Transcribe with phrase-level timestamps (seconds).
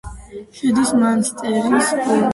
[0.61, 2.29] შედის მანსტერის პროვინციაში.